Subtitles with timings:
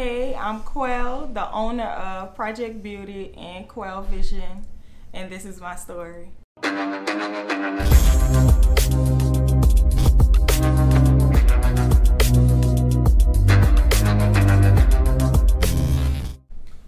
[0.00, 4.64] Hey, I'm Quell, the owner of Project Beauty and Quell Vision,
[5.12, 6.30] and this is my story.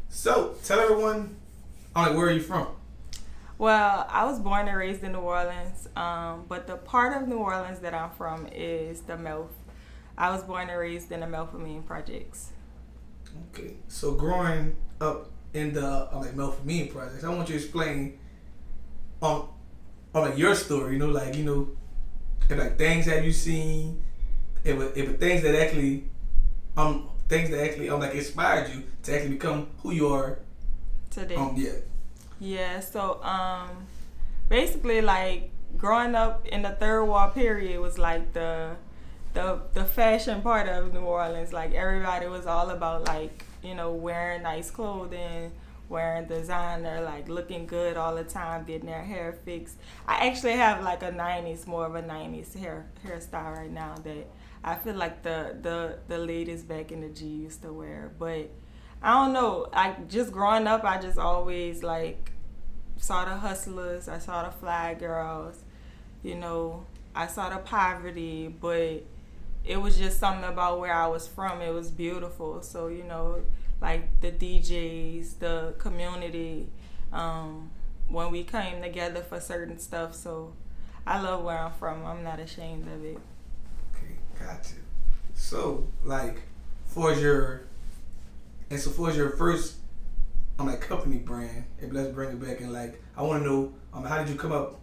[0.09, 1.35] So, tell everyone,
[1.97, 2.69] like, where are you from?
[3.59, 7.39] Well, I was born and raised in New Orleans, um, but the part of New
[7.39, 9.49] Orleans that I'm from is the Melph.
[10.17, 12.53] I was born and raised in the Melpomene projects.
[13.53, 18.19] Okay, so growing up in the uh, like Melpomene projects, I want you to explain
[19.23, 19.49] on
[20.15, 20.95] on like your story.
[20.95, 21.69] You know, like you know,
[22.49, 24.03] if like things that you seen,
[24.65, 26.05] if it- if things that actually
[26.77, 30.39] um things that actually um like inspired you to actually become who you are.
[31.11, 31.35] Today.
[31.35, 31.73] Um, yeah.
[32.41, 33.87] Yeah, so um
[34.49, 38.77] basically like growing up in the Third Ward period was like the
[39.35, 41.53] the the fashion part of New Orleans.
[41.53, 45.53] Like everybody was all about like, you know, wearing nice clothing,
[45.89, 49.77] wearing designer, like looking good all the time, getting their hair fixed.
[50.07, 54.27] I actually have like a nineties, more of a nineties hair hairstyle right now that
[54.65, 58.13] I feel like the the the ladies back in the G used to wear.
[58.19, 58.51] But
[59.03, 59.69] I don't know.
[59.73, 62.33] I just growing up, I just always like
[62.97, 64.09] saw the hustlers.
[64.09, 65.65] I saw the fly girls.
[66.23, 69.05] You know, I saw the poverty, but
[69.65, 71.61] it was just something about where I was from.
[71.61, 72.63] It was beautiful.
[72.63, 73.43] So you know,
[73.81, 76.69] like the DJs, the community,
[77.13, 77.71] um,
[78.09, 80.15] when we came together for certain stuff.
[80.15, 80.53] So
[81.07, 82.05] I love where I'm from.
[82.05, 83.19] I'm not ashamed of it.
[83.95, 84.75] Okay, gotcha.
[85.35, 86.43] So, like,
[86.87, 87.63] for your
[88.71, 89.77] and so for your first
[90.59, 93.73] um like company brand, if let's bring it back and like I want to know
[93.93, 94.81] um how did you come up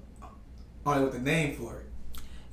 [0.85, 1.86] on it with the name for it?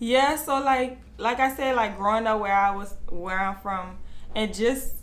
[0.04, 3.96] Yeah, so like like I said, like growing up where I was where I'm from
[4.34, 4.96] and just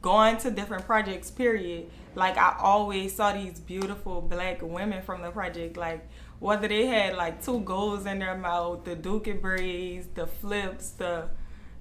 [0.00, 1.90] going to different projects, period.
[2.14, 7.14] Like I always saw these beautiful black women from the project, like whether they had
[7.14, 11.28] like two goals in their mouth, the dookie braids, the flips, the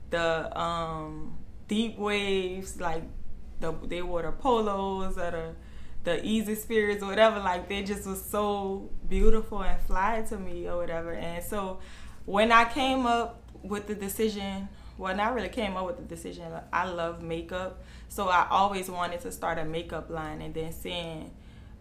[0.09, 1.37] the um
[1.69, 3.03] deep waves, like
[3.61, 5.55] the they wore the polos or the
[6.03, 10.67] the easy spirits or whatever like they just was so beautiful and fly to me
[10.67, 11.79] or whatever and so
[12.25, 16.45] when i came up with the decision well not really came up with the decision
[16.71, 21.31] i love makeup so i always wanted to start a makeup line and then seeing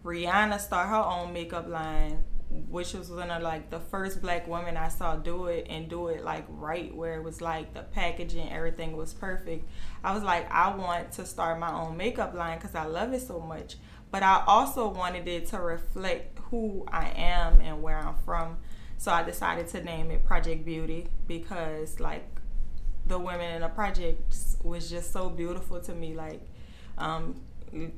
[0.03, 2.23] rihanna start her own makeup line
[2.69, 6.07] which was one of like the first black women I saw do it and do
[6.07, 9.67] it like right where it was like the packaging everything was perfect.
[10.03, 13.21] I was like I want to start my own makeup line cuz I love it
[13.21, 13.75] so much,
[14.11, 18.57] but I also wanted it to reflect who I am and where I'm from.
[18.97, 22.25] So I decided to name it Project Beauty because like
[23.05, 26.41] the women in the projects was just so beautiful to me like
[26.97, 27.39] um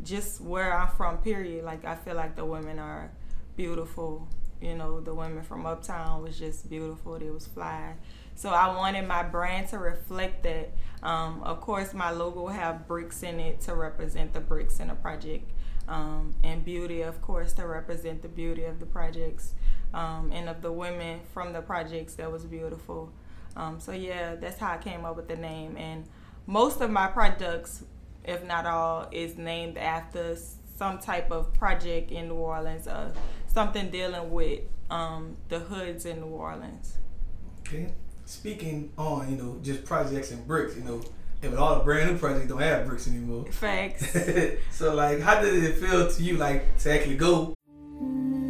[0.03, 3.12] just where I'm from period like I feel like the women are
[3.57, 4.28] beautiful.
[4.62, 7.19] You know, the women from Uptown was just beautiful.
[7.19, 7.96] They was fly.
[8.36, 10.72] So I wanted my brand to reflect that.
[11.03, 14.96] Um, of course, my logo have bricks in it to represent the bricks in the
[14.96, 15.52] project,
[15.88, 19.53] um, and beauty, of course, to represent the beauty of the projects
[19.94, 23.12] um, and of the women from the projects that was beautiful.
[23.56, 25.78] Um, so yeah, that's how I came up with the name.
[25.78, 26.06] And
[26.46, 27.84] most of my products,
[28.24, 30.38] if not all, is named after
[30.78, 33.12] some type of project in New Orleans, uh,
[33.48, 36.98] something dealing with um, the hoods in New Orleans.
[37.62, 37.94] Okay.
[38.25, 41.02] Speaking on, you know, just projects and bricks, you know,
[41.42, 43.46] and with all the brand new projects don't have bricks anymore.
[43.52, 44.16] Facts.
[44.72, 47.56] so like how did it feel to you like to actually go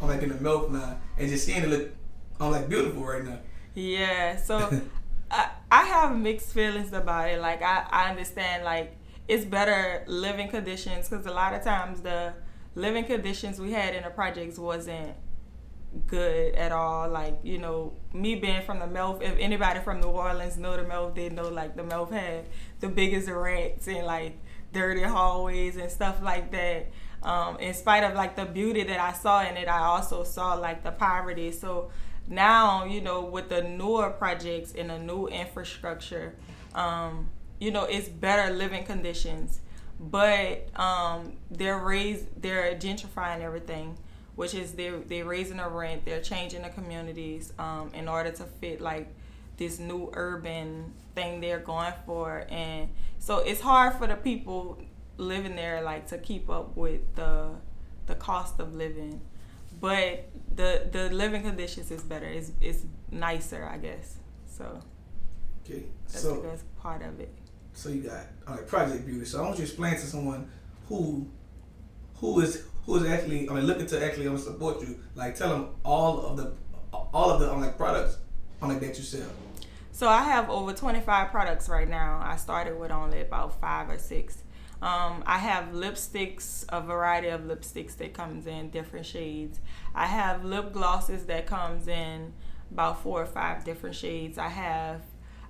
[0.00, 1.90] I'm like in the milk line and just seeing it look
[2.40, 3.38] I'm like beautiful right now.
[3.74, 4.70] Yeah, so
[5.30, 7.40] I, I have mixed feelings about it.
[7.40, 8.96] Like I, I understand like
[9.28, 12.34] it's better living conditions because a lot of times the
[12.74, 15.14] living conditions we had in the projects wasn't
[16.06, 17.08] good at all.
[17.08, 20.82] Like, you know, me being from the Melph, if anybody from New Orleans know the
[20.82, 22.44] Melph, they know like the Melph had
[22.80, 24.38] the biggest rats and like
[24.72, 26.90] dirty hallways and stuff like that.
[27.22, 30.54] Um, in spite of like the beauty that I saw in it, I also saw
[30.54, 31.50] like the poverty.
[31.52, 31.90] So
[32.28, 36.34] now, you know, with the newer projects and the new infrastructure,
[36.74, 37.28] um,
[37.58, 39.60] you know, it's better living conditions.
[39.98, 43.96] But um, they're raised, they're gentrifying everything
[44.36, 48.44] which is they're they're raising the rent, they're changing the communities um, in order to
[48.44, 49.08] fit like
[49.56, 52.88] this new urban thing they're going for, and
[53.18, 54.78] so it's hard for the people
[55.18, 57.50] living there like to keep up with the
[58.06, 59.20] the cost of living,
[59.80, 62.26] but the the living conditions is better.
[62.26, 64.16] It's it's nicer, I guess.
[64.46, 64.80] So
[65.64, 67.34] Okay, that's so best part of it.
[67.72, 69.24] so you got like Project Beauty.
[69.24, 70.48] So I want you to explain to someone
[70.88, 71.26] who
[72.16, 75.00] who is who is actually I mean looking to actually um, support you.
[75.14, 76.52] Like tell them all of the
[76.92, 78.18] all of the um, like products
[78.62, 79.28] um, like that you sell.
[79.92, 82.20] So I have over 25 products right now.
[82.22, 84.38] I started with only about five or six.
[84.82, 89.60] Um, I have lipsticks, a variety of lipsticks that comes in different shades.
[89.94, 92.34] I have lip glosses that comes in
[92.70, 94.36] about four or five different shades.
[94.36, 95.00] I have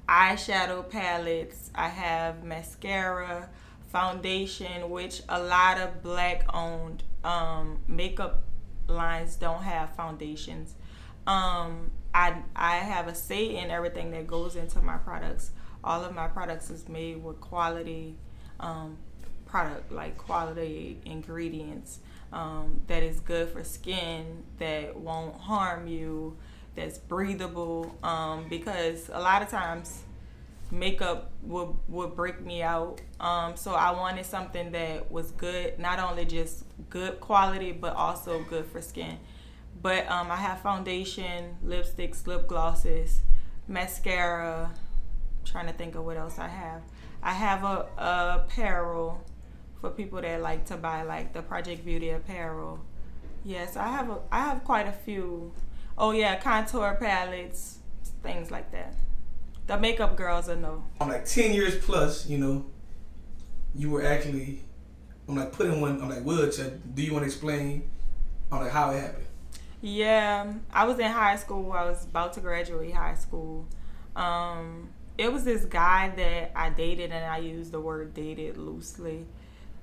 [0.08, 1.70] eyeshadow palettes.
[1.74, 3.48] I have mascara,
[3.88, 8.44] foundation, which a lot of black owned um, makeup
[8.88, 10.74] lines don't have foundations.
[11.26, 15.50] Um, I I have a say in everything that goes into my products.
[15.82, 18.16] All of my products is made with quality
[18.60, 18.98] um,
[19.56, 22.00] product, like quality ingredients
[22.30, 26.36] um, that is good for skin, that won't harm you,
[26.74, 27.96] that's breathable.
[28.02, 30.02] Um, because a lot of times
[30.70, 33.00] makeup would would break me out.
[33.18, 38.44] Um, so I wanted something that was good, not only just good quality, but also
[38.50, 39.18] good for skin.
[39.80, 43.22] But um, I have foundation, lipsticks, lip glosses,
[43.68, 44.74] mascara.
[45.46, 46.82] trying to think of what else I have.
[47.22, 49.24] I have a, a apparel
[49.86, 52.80] for people that like to buy like the Project Beauty apparel.
[53.44, 55.52] Yes, I have a I have quite a few.
[55.96, 57.78] Oh yeah, contour palettes,
[58.22, 58.94] things like that.
[59.68, 60.82] The makeup girls are no.
[61.00, 62.28] I'm like ten years plus.
[62.28, 62.66] You know,
[63.74, 64.64] you were actually
[65.28, 66.02] I'm like putting one.
[66.02, 66.72] I'm like wheelchair.
[66.94, 67.88] Do you want to explain?
[68.50, 69.26] I'm like how it happened.
[69.82, 71.72] Yeah, I was in high school.
[71.72, 73.68] I was about to graduate high school.
[74.16, 79.26] Um, it was this guy that I dated, and I use the word dated loosely.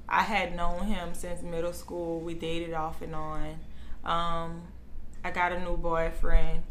[0.07, 2.19] I had known him since middle school.
[2.19, 3.59] We dated off and on.
[4.03, 4.61] Um,
[5.23, 6.63] I got a new boyfriend.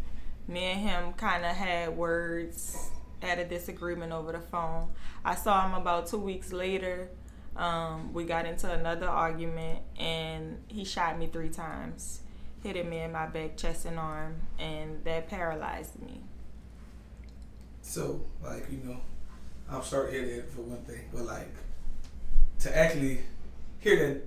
[0.48, 2.90] Me and him kind of had words,
[3.20, 4.88] had a disagreement over the phone.
[5.24, 7.08] I saw him about two weeks later.
[7.56, 12.20] Um, we got into another argument, and he shot me three times
[12.62, 16.20] hitting me in my back, chest, and arm, and that paralyzed me.
[17.82, 19.00] So like you know,
[19.68, 21.52] I'm sorry for one thing, but like
[22.62, 23.20] to actually
[23.80, 24.22] hear that,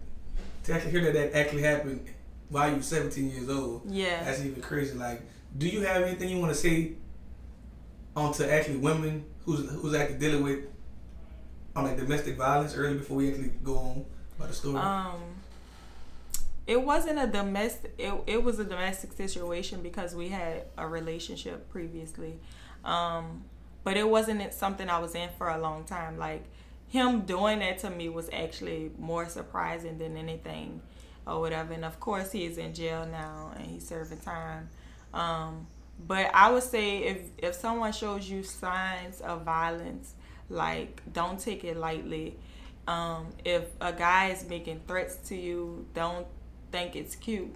[0.65, 2.05] to actually hear that that actually happened
[2.49, 3.83] while you were 17 years old.
[3.89, 4.23] Yeah.
[4.23, 4.97] That's even crazy.
[4.97, 5.21] Like,
[5.57, 6.93] do you have anything you want to say
[8.15, 10.59] on to actually women who's who's actually dealing with
[11.75, 14.05] on like domestic violence early before we actually go on
[14.38, 14.77] about the story?
[14.77, 15.21] Um,
[16.67, 17.93] it wasn't a domestic.
[17.98, 22.39] It, it was a domestic situation because we had a relationship previously,
[22.83, 23.43] um,
[23.83, 26.17] but it wasn't something I was in for a long time.
[26.17, 26.43] Like
[26.88, 30.82] him doing that to me was actually more surprising than anything,
[31.27, 31.74] or whatever.
[31.74, 34.70] And of course, he is in jail now and he's serving time.
[35.13, 35.68] Um,
[36.08, 40.13] but I would say if if someone shows you signs of violence,
[40.50, 42.38] like don't take it lightly.
[42.88, 46.27] Um, if a guy is making threats to you, don't
[46.72, 47.56] think it's cute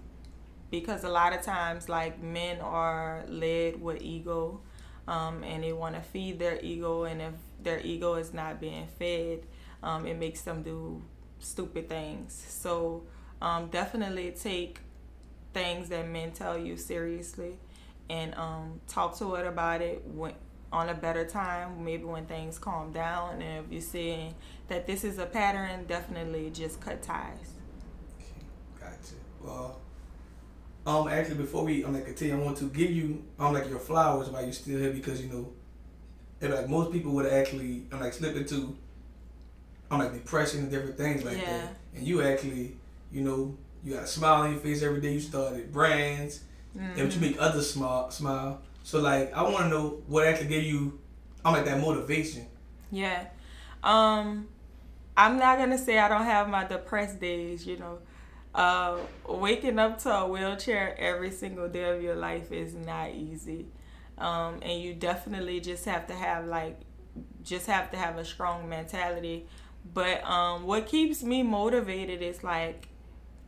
[0.72, 4.62] because a lot of times like men are led with ego
[5.10, 8.88] um, and they want to feed their ego and if their ego is not being
[8.98, 9.40] fed
[9.84, 11.02] um, it makes them do
[11.40, 13.04] stupid things so
[13.42, 14.80] um, definitely take
[15.54, 17.58] things that men tell you seriously
[18.10, 20.34] and um, talk to it about it when,
[20.72, 24.36] on a better time maybe when things calm down and if you're seeing
[24.68, 27.54] that this is a pattern definitely just cut ties
[28.80, 29.16] Gotcha.
[29.42, 29.82] Well,
[30.90, 33.80] um, actually, before we um, like continue, I want to give you um like your
[33.80, 35.54] flowers while you're still here because you know,
[36.42, 38.78] if, like most people would actually um, like slip into
[39.92, 41.46] um like depression and different things like Yeah.
[41.62, 42.78] that, and you actually,
[43.12, 45.14] you know, you got a smile on your face every day.
[45.14, 46.42] You started brands,
[46.76, 47.24] and Mm-hmm.
[47.24, 48.12] you make others smile.
[48.12, 48.62] Smile.
[48.84, 51.00] So like, I want to know what actually gave you
[51.44, 52.46] I'm like that motivation.
[52.92, 53.26] Yeah.
[53.84, 54.48] Um
[55.18, 57.66] I'm not gonna say I don't have my depressed days.
[57.66, 58.00] You know,
[58.54, 63.68] uh, waking up to a wheelchair every single day of your life is not easy,
[64.18, 66.80] um, and you definitely just have to have like,
[67.44, 69.48] just have to have a strong mentality.
[69.94, 72.88] But um, what keeps me motivated is like,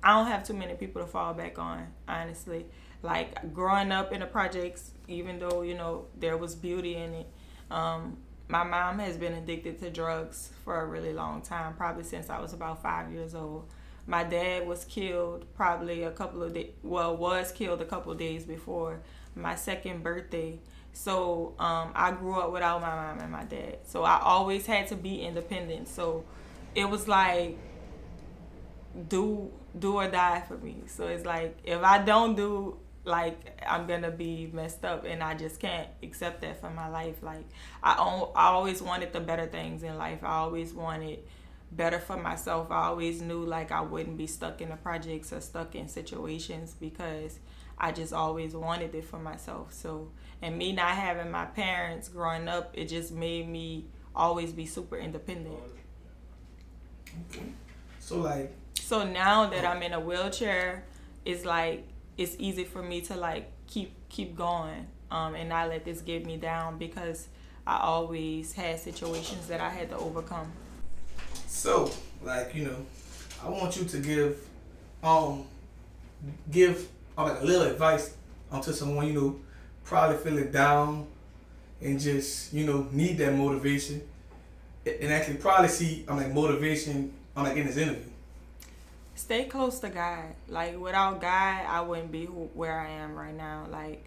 [0.03, 1.87] I don't have too many people to fall back on.
[2.07, 2.65] Honestly,
[3.03, 7.27] like growing up in the projects, even though you know there was beauty in it.
[7.69, 8.17] Um,
[8.47, 12.39] my mom has been addicted to drugs for a really long time, probably since I
[12.39, 13.69] was about five years old.
[14.07, 18.17] My dad was killed probably a couple of days, well, was killed a couple of
[18.17, 18.99] days before
[19.35, 20.59] my second birthday.
[20.93, 23.79] So um, I grew up without my mom and my dad.
[23.85, 25.87] So I always had to be independent.
[25.87, 26.25] So
[26.75, 27.57] it was like
[29.07, 30.83] do do or die for me.
[30.87, 35.33] So it's like if I don't do like I'm gonna be messed up and I
[35.33, 37.23] just can't accept that for my life.
[37.23, 37.45] Like
[37.81, 40.23] I, I always wanted the better things in life.
[40.23, 41.19] I always wanted
[41.71, 42.69] better for myself.
[42.71, 46.75] I always knew like I wouldn't be stuck in the projects or stuck in situations
[46.79, 47.39] because
[47.77, 49.73] I just always wanted it for myself.
[49.73, 50.11] So
[50.41, 53.85] and me not having my parents growing up, it just made me
[54.15, 55.55] always be super independent.
[57.29, 57.45] Okay.
[57.99, 60.85] So like so now that I'm in a wheelchair,
[61.23, 61.87] it's like
[62.17, 66.25] it's easy for me to like keep keep going um, and not let this get
[66.25, 67.27] me down because
[67.65, 70.51] I always had situations that I had to overcome.
[71.51, 71.91] So,
[72.23, 72.77] like you know,
[73.43, 74.39] I want you to give
[75.03, 75.45] um
[76.49, 78.15] give uh, like a little advice
[78.51, 79.39] onto someone you know
[79.83, 81.07] probably feeling down
[81.81, 84.01] and just you know need that motivation
[84.85, 88.11] and actually probably see I'm um, like motivation on um, like in this interview
[89.21, 90.33] stay close to God.
[90.47, 93.67] Like without God, I wouldn't be where I am right now.
[93.69, 94.03] Like,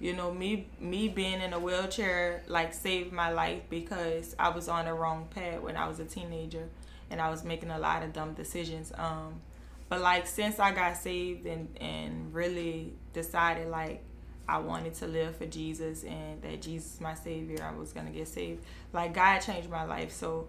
[0.00, 4.68] you know, me me being in a wheelchair like saved my life because I was
[4.68, 6.68] on the wrong path when I was a teenager,
[7.10, 8.92] and I was making a lot of dumb decisions.
[8.96, 9.40] Um,
[9.88, 14.02] but like since I got saved and and really decided like
[14.48, 18.10] I wanted to live for Jesus and that Jesus is my savior, I was gonna
[18.10, 18.64] get saved.
[18.92, 20.48] Like God changed my life, so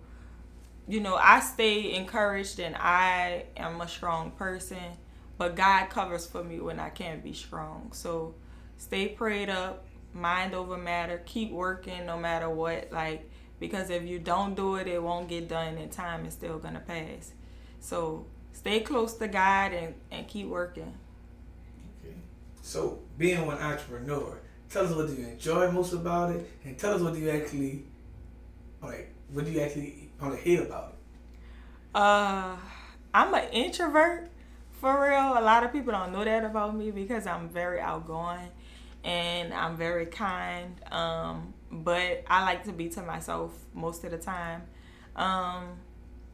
[0.87, 4.77] you know, I stay encouraged and I am a strong person,
[5.37, 7.91] but God covers for me when I can't be strong.
[7.93, 8.33] So
[8.79, 12.91] stay prayed up, mind over matter, keep working no matter what.
[12.91, 16.57] Like, because if you don't do it, it won't get done and time is still
[16.57, 17.33] going to pass.
[17.79, 20.97] So stay close to God and, and keep working.
[22.01, 22.15] Okay.
[22.61, 26.93] So, being an entrepreneur, tell us what do you enjoy most about it, and tell
[26.93, 27.83] us what do you actually,
[28.81, 30.95] like, what do you actually on the hate about it?
[31.95, 32.55] Uh,
[33.13, 34.29] I'm an introvert
[34.71, 35.37] for real.
[35.37, 38.51] A lot of people don't know that about me because I'm very outgoing
[39.03, 40.75] and I'm very kind.
[40.91, 44.63] Um, but I like to be to myself most of the time.
[45.15, 45.79] Um,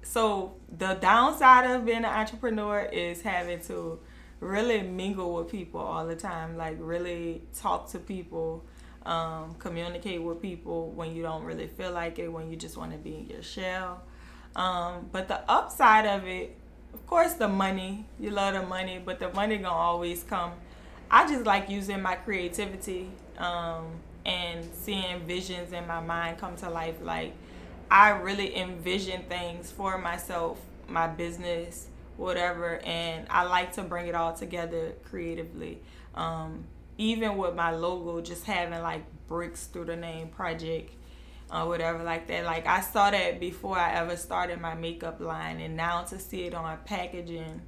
[0.04, 4.00] so the downside of being an entrepreneur is having to
[4.40, 8.66] really mingle with people all the time, like really talk to people
[9.06, 12.92] um, communicate with people when you don't really feel like it, when you just want
[12.92, 14.04] to be in your shell.
[14.56, 16.58] Um, but the upside of it,
[16.94, 18.06] of course, the money.
[18.20, 20.54] You love the money, but the money gonna always come.
[21.10, 23.88] I just like using my creativity um,
[24.26, 26.96] and seeing visions in my mind come to life.
[27.02, 27.34] Like
[27.90, 34.16] I really envision things for myself, my business, whatever, and I like to bring it
[34.16, 35.82] all together creatively.
[36.16, 36.66] Um,
[36.98, 40.94] even with my logo just having like bricks through the name project
[41.54, 45.60] or whatever like that like i saw that before i ever started my makeup line
[45.60, 47.62] and now to see it on packaging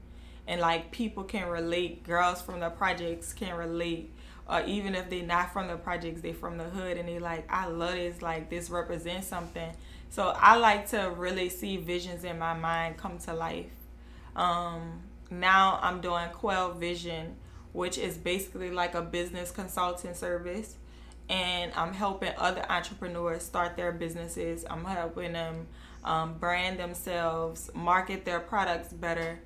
[0.47, 4.13] and like people can relate girls from the projects can relate
[4.49, 7.45] or even if they're not from the projects they're from the hood and they like
[7.51, 9.71] i love this like this represents something
[10.09, 13.65] so i like to really see visions in my mind come to life
[14.35, 17.35] um, now i'm doing quell vision
[17.77, 20.75] which is basically like a business consulting service.
[21.29, 24.65] And I'm helping other entrepreneurs start their businesses.
[24.67, 25.67] I'm helping them
[26.03, 29.39] um, brand themselves, market their products better.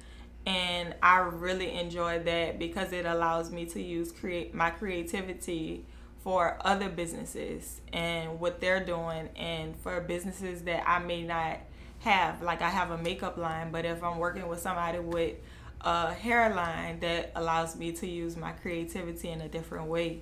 [0.45, 5.85] And I really enjoy that because it allows me to use create my creativity
[6.23, 11.59] for other businesses and what they're doing and for businesses that I may not
[11.99, 12.41] have.
[12.41, 15.35] Like I have a makeup line, but if I'm working with somebody with
[15.81, 20.21] a hairline that allows me to use my creativity in a different way.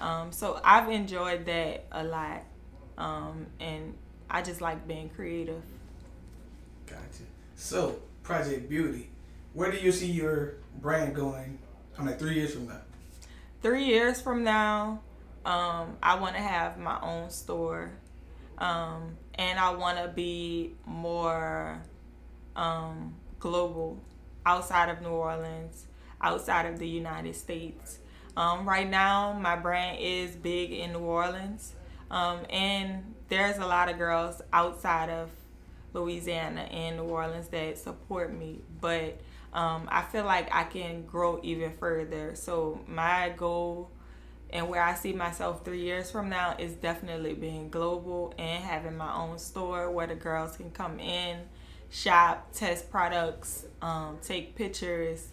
[0.00, 2.44] Um, so I've enjoyed that a lot,
[2.96, 3.94] um, and
[4.30, 5.62] I just like being creative.
[6.86, 7.24] Gotcha.
[7.56, 9.10] So Project Beauty,
[9.52, 11.58] where do you see your brand going?
[11.98, 12.80] I'm like three years from now.
[13.62, 15.00] Three years from now,
[15.44, 17.90] um, I want to have my own store,
[18.58, 21.82] um, and I want to be more
[22.56, 24.00] um, global,
[24.46, 25.86] outside of New Orleans,
[26.22, 27.98] outside of the United States.
[28.36, 31.74] Um, right now, my brand is big in New Orleans,
[32.10, 35.30] um, and there's a lot of girls outside of
[35.92, 39.20] Louisiana and New Orleans that support me, but
[39.52, 42.34] um, I feel like I can grow even further.
[42.34, 43.90] So my goal
[44.50, 48.96] and where I see myself three years from now is definitely being global and having
[48.96, 51.38] my own store where the girls can come in,
[51.90, 55.28] shop, test products, um, take pictures,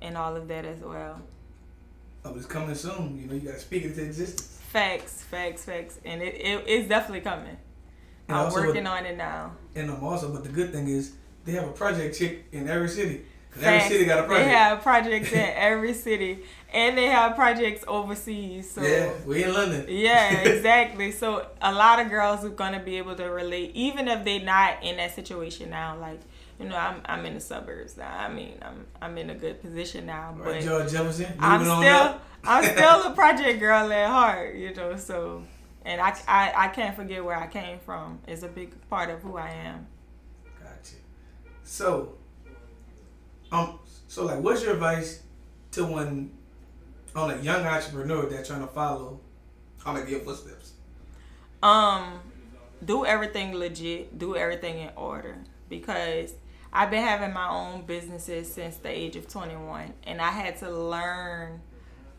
[0.00, 1.20] and all of that as well.
[2.24, 3.18] Oh, it's coming soon.
[3.20, 4.60] You know, you gotta speak it into existence.
[4.68, 7.56] Facts, facts, facts, and it, it it's definitely coming.
[8.28, 9.52] And I'm working with- on it now.
[9.74, 11.12] And I'm also, but the good thing is
[11.44, 13.24] they have a project chick in every city.
[13.60, 14.46] Every city got a project.
[14.46, 18.70] They have projects in every city, and they have projects overseas.
[18.70, 19.86] So yeah, we in London.
[19.88, 21.12] Yeah, exactly.
[21.12, 24.82] So a lot of girls are gonna be able to relate, even if they're not
[24.82, 25.98] in that situation now.
[25.98, 26.20] Like,
[26.58, 28.16] you know, I'm I'm in the suburbs now.
[28.16, 31.32] I mean, I'm I'm in a good position now, Right, but George Jefferson.
[31.38, 32.20] I'm moving on still.
[32.44, 34.54] I'm still a project girl at heart.
[34.56, 35.42] You know, so
[35.84, 38.20] and I, I I can't forget where I came from.
[38.26, 39.86] It's a big part of who I am.
[40.60, 40.96] Gotcha.
[41.64, 42.14] So,
[43.52, 43.78] um,
[44.08, 45.22] so like, what's your advice
[45.72, 46.32] to one
[47.14, 49.20] on a young entrepreneur that's trying to follow
[49.84, 50.72] on like your footsteps?
[51.62, 52.20] Um,
[52.84, 54.18] do everything legit.
[54.18, 55.36] Do everything in order
[55.68, 56.34] because
[56.72, 60.70] I've been having my own businesses since the age of 21, and I had to
[60.70, 61.60] learn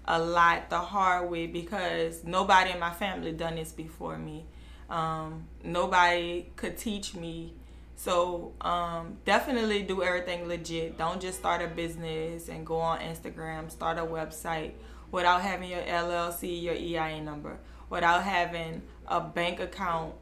[0.05, 4.45] a lot the hard way because nobody in my family done this before me.
[4.89, 7.53] Um, nobody could teach me.
[8.03, 10.97] So um, definitely do everything legit.
[10.97, 14.73] Don't just start a business and go on Instagram, start a website
[15.09, 20.15] without having your LLC, your EIN number, without having a bank account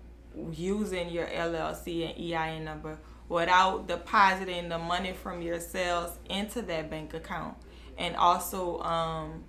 [0.51, 6.87] using your LLC and EIN number, without depositing the money from your sales into that
[6.91, 7.57] bank account,
[7.97, 9.43] and also um,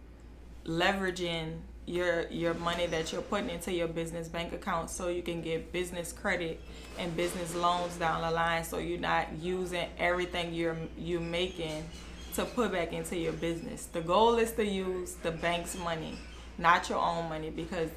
[0.64, 5.42] leveraging your your money that you're putting into your business bank account so you can
[5.42, 6.60] get business credit
[6.98, 11.84] and business loans down the line so you're not using everything you're you making
[12.34, 13.86] to put back into your business.
[13.86, 16.18] The goal is to use the bank's money,
[16.56, 17.90] not your own money because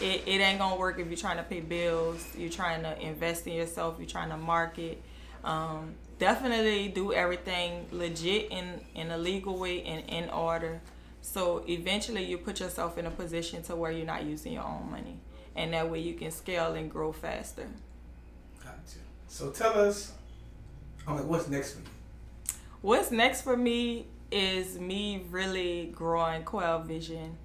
[0.00, 3.46] it, it ain't gonna work if you're trying to pay bills, you're trying to invest
[3.46, 5.00] in yourself, you're trying to market.
[5.44, 10.80] Um, definitely do everything legit in, in a legal way and in order.
[11.24, 14.90] So eventually you put yourself in a position to where you're not using your own
[14.90, 15.16] money.
[15.56, 17.66] And that way you can scale and grow faster.
[18.62, 18.98] Gotcha.
[19.26, 20.12] So tell us,
[21.08, 21.86] I'm like, what's next for you?
[22.82, 27.38] What's next for me is me really growing Quell Vision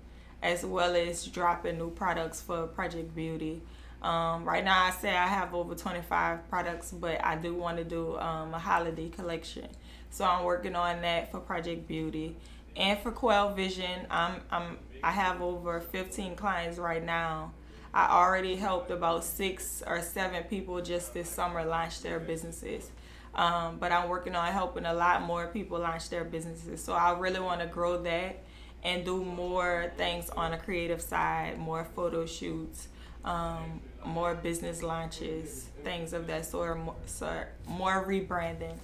[0.44, 3.62] as well as dropping new products for Project Beauty.
[4.02, 7.86] Um, right now, I say I have over 25 products, but I do want to
[7.86, 9.70] do um, a holiday collection.
[10.10, 12.36] So I'm working on that for Project Beauty.
[12.80, 17.52] And for Quell Vision, I'm, I'm, I have over 15 clients right now.
[17.94, 22.90] I already helped about six or seven people just this summer launch their businesses.
[23.36, 26.82] Um, but I'm working on helping a lot more people launch their businesses.
[26.82, 28.44] So I really want to grow that
[28.82, 32.88] and do more things on the creative side, more photo shoots,
[33.26, 38.78] um, more business launches, things of that sort, more, sort, more rebranding,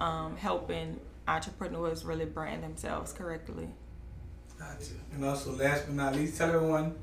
[0.00, 0.98] um, helping
[1.28, 3.68] entrepreneurs really brand themselves correctly.
[4.58, 4.94] Gotcha.
[5.12, 6.94] And also, last but not least, tell everyone,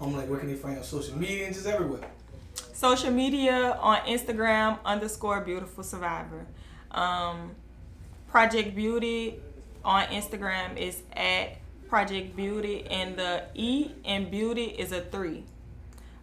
[0.00, 2.08] I'm like, where can they find on social media and just everywhere?
[2.72, 6.46] Social media on Instagram underscore beautiful survivor.
[6.90, 7.54] Um,
[8.28, 9.38] Project Beauty
[9.84, 15.44] on Instagram is at Project Beauty, and the E in beauty is a three.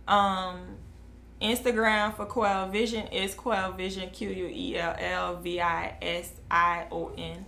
[0.07, 0.76] Um,
[1.41, 6.31] Instagram for Quell Vision is Quell Vision Q U E L L V I S
[6.49, 7.45] I O N.